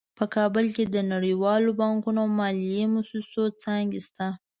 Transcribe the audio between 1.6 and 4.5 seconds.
بانکونو او مالي مؤسسو څانګې شته